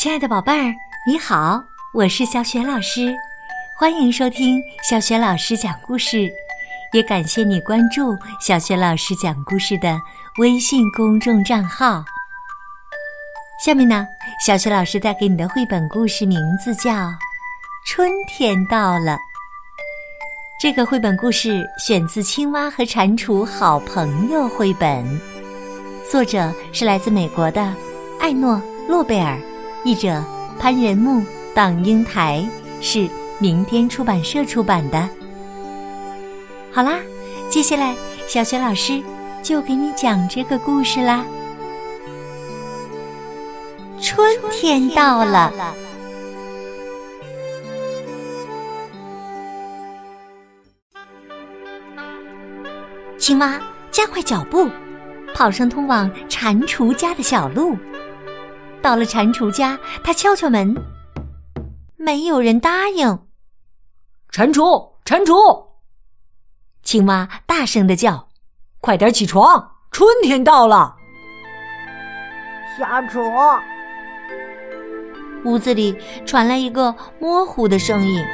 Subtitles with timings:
[0.00, 0.74] 亲爱的宝贝儿，
[1.06, 3.14] 你好，我是小雪老师，
[3.76, 6.32] 欢迎收听小雪老师讲故事，
[6.94, 10.00] 也感谢你关注小雪老师讲故事的
[10.38, 12.02] 微信公众账号。
[13.62, 14.06] 下面呢，
[14.42, 16.90] 小雪老师带给你的绘本故事名字叫
[17.84, 19.12] 《春天到了》。
[20.62, 25.20] 这个绘本故事选自《青蛙和蟾蜍好朋友》绘本，
[26.10, 27.60] 作者是来自美国的
[28.18, 28.54] 艾诺·
[28.88, 29.38] 诺贝尔。
[29.84, 30.22] 译者
[30.58, 32.46] 潘仁木、党英台
[32.80, 33.08] 是
[33.38, 35.08] 明天出版社出版的。
[36.70, 36.98] 好啦，
[37.48, 37.94] 接下来
[38.26, 39.02] 小雪老师
[39.42, 41.24] 就给你讲这个故事啦。
[44.02, 45.52] 春天到了，
[53.18, 54.68] 青蛙加快脚步，
[55.34, 57.76] 跑上通往蟾蜍家的小路。
[58.82, 60.74] 到了蟾蜍家，他敲敲门，
[61.96, 63.06] 没有人答应。
[64.30, 65.66] 蟾蜍，蟾蜍！
[66.82, 68.28] 青蛙大声的叫
[68.80, 70.96] ：“快点起床，春天到了！”
[72.78, 73.20] 下厨。
[75.44, 78.24] 屋子里传来一个模糊的声音：“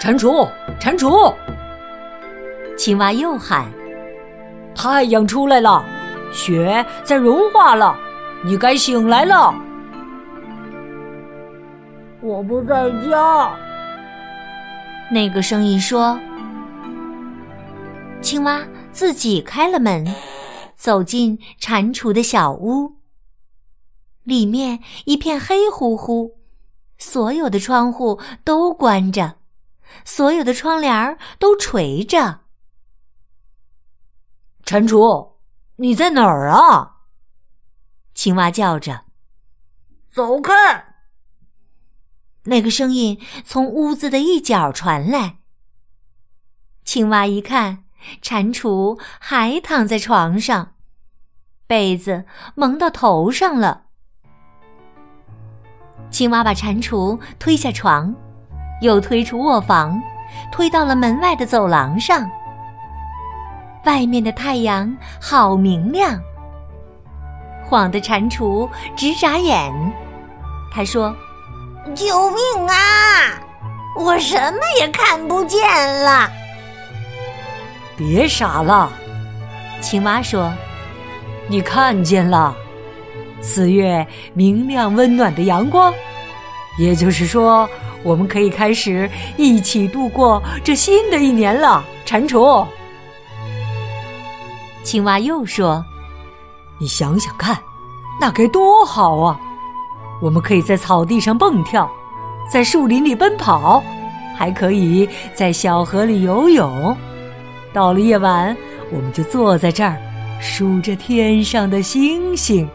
[0.00, 1.34] 蟾蜍，蟾蜍！”
[2.76, 3.66] 青蛙又喊
[4.74, 5.84] ：“太阳出来了，
[6.32, 7.96] 雪在融化了，
[8.44, 9.54] 你该醒来了。”
[12.28, 13.58] 我不在家。
[15.10, 16.20] 那个声音说
[18.20, 18.62] ：“青蛙
[18.92, 20.06] 自己开了门，
[20.74, 22.98] 走进蟾蜍的小屋。
[24.24, 26.38] 里面一片黑乎乎，
[26.98, 29.36] 所有的窗户都关着，
[30.04, 32.40] 所有的窗帘都垂着。
[34.66, 35.36] 蟾蜍，
[35.76, 36.96] 你在哪儿啊？”
[38.12, 39.04] 青蛙叫着
[40.12, 40.52] ：“走开！”
[42.48, 45.36] 那个声音从屋子的一角传来。
[46.84, 47.84] 青蛙一看，
[48.22, 50.72] 蟾蜍还躺在床上，
[51.66, 52.24] 被子
[52.54, 53.82] 蒙到头上了。
[56.10, 58.14] 青蛙把蟾蜍推下床，
[58.80, 60.02] 又推出卧房，
[60.50, 62.28] 推到了门外的走廊上。
[63.84, 66.18] 外面的太阳好明亮，
[67.64, 69.72] 晃得蟾蜍直眨眼。
[70.72, 71.14] 他说。
[71.94, 72.74] 救命啊！
[73.96, 75.60] 我什么也看不见
[76.04, 76.30] 了。
[77.96, 78.92] 别傻了，
[79.80, 80.52] 青蛙说
[81.48, 82.54] ：“你看见了，
[83.40, 85.92] 四月明亮温暖的阳光，
[86.78, 87.68] 也就是说，
[88.04, 92.64] 我们可以开始一起度过这新的一年了。”蟾蜍，
[94.84, 95.84] 青蛙又说
[96.78, 97.58] ：“你想想看，
[98.20, 99.40] 那该多好啊！”
[100.20, 101.88] 我们可以在草地上蹦跳，
[102.52, 103.82] 在树林里奔跑，
[104.36, 106.96] 还可以在小河里游泳。
[107.72, 108.56] 到了夜晚，
[108.90, 109.96] 我们就坐在这儿，
[110.40, 112.68] 数着天上的星星。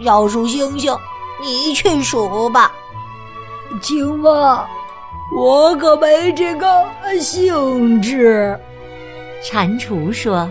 [0.00, 0.96] 要数星星，
[1.42, 2.72] 你去数吧。
[3.82, 4.66] 青蛙，
[5.36, 6.84] 我可没这个
[7.20, 8.58] 兴致。
[9.42, 10.48] 蟾蜍说：“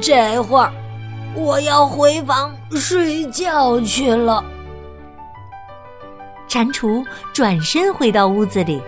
[0.00, 0.72] 这会儿。”
[1.34, 4.42] 我要回房睡觉去了。
[6.48, 8.82] 蟾蜍转身回到屋子里，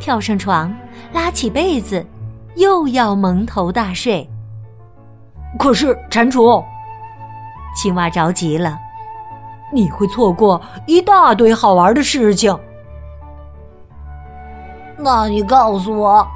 [0.00, 0.74] 跳上床，
[1.12, 2.04] 拉起被子，
[2.56, 4.28] 又要蒙头大睡。
[5.58, 6.64] 可是，蟾蜍，
[7.76, 8.76] 青蛙着急了，
[9.72, 12.56] 你会错过一大堆好玩的事情。
[14.98, 16.26] 那你告诉我，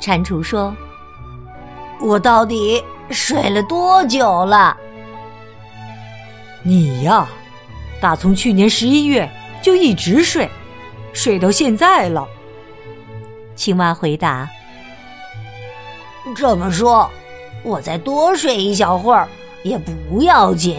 [0.00, 0.74] 蟾蜍说
[2.00, 4.76] ：“我到底？”睡了多久了？
[6.62, 7.26] 你呀，
[8.00, 9.30] 打从去年十一月
[9.62, 10.50] 就一直睡，
[11.12, 12.26] 睡到现在了。
[13.54, 14.48] 青蛙回答
[16.34, 17.08] ：“这么说，
[17.62, 19.28] 我再多睡一小会儿
[19.62, 20.76] 也不要紧。”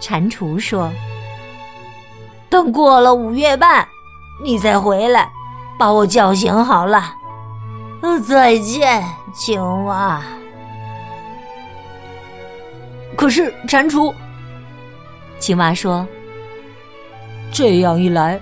[0.00, 0.90] 蟾蜍说
[2.48, 3.86] ：“等过了五月半，
[4.42, 5.30] 你再回来
[5.78, 7.16] 把我叫醒好了。”
[8.26, 10.22] 再见，青蛙。
[13.16, 14.14] 可是，蟾蜍，
[15.38, 16.06] 青蛙说
[17.52, 18.40] ：“这样一来，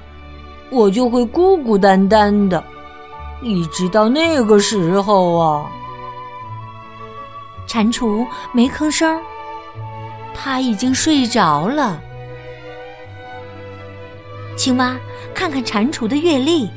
[0.70, 2.62] 我就会孤孤单单的，
[3.42, 5.70] 一直到那个时候啊。”
[7.66, 9.20] 蟾蜍没吭声，
[10.34, 12.00] 他已经睡着了。
[14.56, 14.96] 青蛙
[15.34, 16.70] 看看蟾蜍的月历，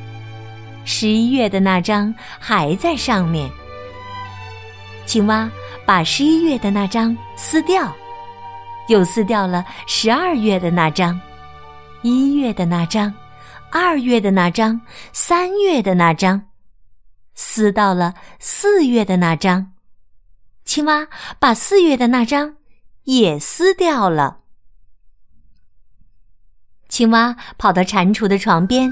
[0.84, 3.50] 十一月的那张还在上面。
[5.06, 5.50] 青蛙
[5.92, 7.94] 把十一月的那张撕掉，
[8.88, 11.20] 又撕掉了十二月的那张，
[12.02, 13.14] 一月的那张，
[13.70, 14.80] 二月的那张，
[15.12, 16.44] 三月的那张，
[17.36, 19.74] 撕到了四月的那张。
[20.64, 21.10] 青蛙
[21.40, 22.56] 把四月的那张
[23.04, 24.38] 也撕掉了。
[26.88, 28.90] 青蛙跑到蟾蜍的床边，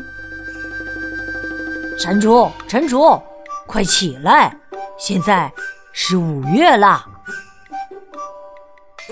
[1.97, 3.23] 蟾蜍，蟾蜍，
[3.67, 4.53] 快起来！
[4.97, 5.49] 现在
[5.91, 7.05] 是五月啦。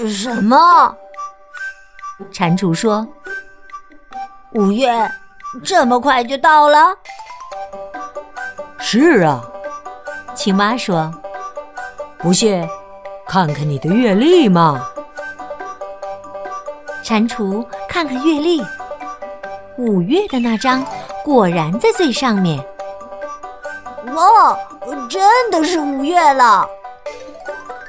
[0.08, 0.96] 什么？
[2.32, 3.08] 蟾蜍说
[4.54, 5.12] ：“五月
[5.64, 6.96] 这么快就到了？”
[8.80, 9.44] 是啊，
[10.36, 11.12] 青蛙说
[12.18, 12.68] ：“不信，
[13.28, 14.84] 看看你的月历嘛。”
[17.04, 18.64] 蟾蜍看看月历。
[19.78, 20.84] 五月的那张
[21.24, 22.60] 果然在最上面。
[24.16, 24.58] 哇，
[25.10, 26.68] 真的是五月了！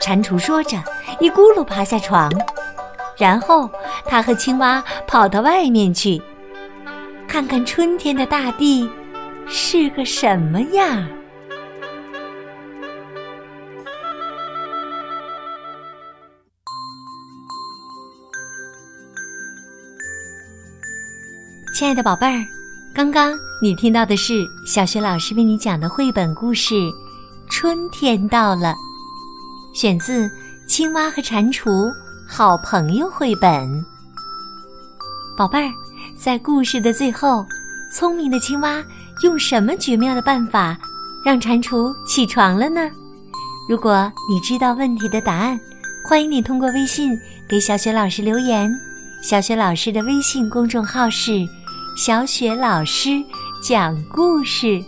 [0.01, 0.77] 蟾蜍说着，
[1.21, 2.31] 一咕噜爬下床，
[3.17, 3.69] 然后
[4.05, 6.21] 他和青蛙跑到外面去，
[7.27, 8.89] 看看春天的大地
[9.47, 11.07] 是个什么样。
[21.75, 22.45] 亲爱的宝贝儿，
[22.99, 26.75] 刚刚你听到的是小学老师为你讲的绘本故事
[27.49, 28.75] 《春天到了》，
[29.73, 30.27] 选自
[30.67, 31.89] 《青蛙和蟾蜍
[32.27, 33.85] 好朋友》绘本。
[35.37, 35.73] 宝贝儿，
[36.17, 37.47] 在故事的最后，
[37.95, 38.83] 聪明的青蛙
[39.23, 40.77] 用什么绝妙的办法
[41.25, 42.91] 让蟾蜍起床了呢？
[43.71, 45.57] 如果你知道问题的答案，
[46.05, 47.17] 欢迎你通过微信
[47.49, 48.69] 给小雪老师留言。
[49.23, 51.47] 小雪老师的微信公众号是。
[51.99, 53.21] 小雪老师
[53.61, 54.81] 讲故事。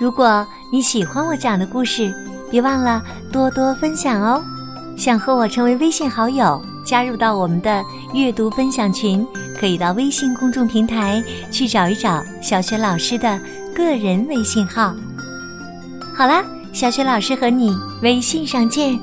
[0.00, 2.12] 如果你喜欢我讲的故事，
[2.50, 3.00] 别忘了
[3.30, 4.42] 多多分享哦。
[4.96, 7.80] 想和我成为微信好友，加入到我们的
[8.12, 9.24] 阅读分享群，
[9.60, 11.22] 可以到微信公众平台
[11.52, 13.40] 去找一找小雪老师的
[13.72, 14.92] 个人微信号。
[16.16, 17.72] 好啦，小雪老师和你
[18.02, 18.98] 微信上见。